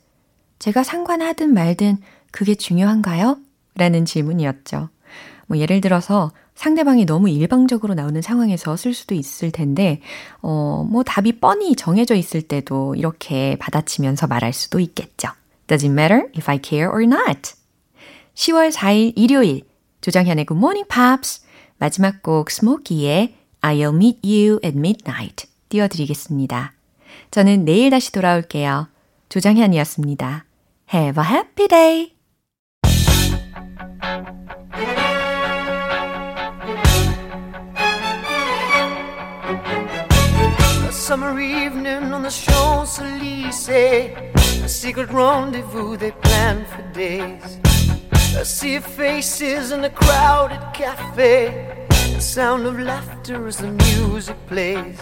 제가 0.60 0.84
상관하든 0.84 1.52
말든 1.52 1.96
그게 2.30 2.54
중요한가요? 2.54 3.36
라는 3.74 4.04
질문이었죠. 4.04 4.90
뭐 5.48 5.58
예를 5.58 5.80
들어서 5.80 6.30
상대방이 6.58 7.06
너무 7.06 7.30
일방적으로 7.30 7.94
나오는 7.94 8.20
상황에서 8.20 8.76
쓸 8.76 8.92
수도 8.92 9.14
있을 9.14 9.52
텐데, 9.52 10.00
어, 10.42 10.84
뭐 10.90 11.04
답이 11.04 11.38
뻔히 11.38 11.76
정해져 11.76 12.16
있을 12.16 12.42
때도 12.42 12.96
이렇게 12.96 13.56
받아치면서 13.60 14.26
말할 14.26 14.52
수도 14.52 14.80
있겠죠. 14.80 15.28
Does 15.68 15.86
it 15.86 15.92
matter 15.92 16.26
if 16.36 16.50
I 16.50 16.58
care 16.60 16.90
or 16.90 17.04
not? 17.04 17.52
10월 18.34 18.72
4일 18.72 19.12
일요일 19.14 19.62
조정현의 20.00 20.46
Good 20.46 20.58
Morning 20.58 20.88
Pops 20.88 21.46
마지막 21.78 22.24
곡 22.24 22.50
스모키의 22.50 23.36
I'll 23.60 23.94
meet 23.94 24.18
you 24.24 24.58
at 24.64 24.76
midnight 24.76 25.46
띄워드리겠습니다. 25.68 26.72
저는 27.30 27.66
내일 27.66 27.90
다시 27.90 28.10
돌아올게요. 28.10 28.88
조정현이었습니다. 29.28 30.44
Have 30.92 31.22
a 31.22 31.30
happy 31.30 31.68
day! 31.68 32.17
Summer 41.08 41.40
evening 41.40 42.12
on 42.12 42.22
the 42.22 42.28
Champs-Élysées 42.28 44.14
A 44.62 44.68
secret 44.68 45.08
rendezvous 45.08 45.96
they 45.96 46.10
planned 46.10 46.66
for 46.66 46.82
days. 46.92 47.58
I 48.36 48.42
see 48.42 48.78
faces 48.78 49.72
in 49.72 49.82
a 49.84 49.88
crowded 49.88 50.60
cafe. 50.74 51.86
The 51.88 52.20
sound 52.20 52.66
of 52.66 52.78
laughter 52.78 53.46
as 53.46 53.56
the 53.56 53.70
music 53.70 54.36
plays 54.48 54.98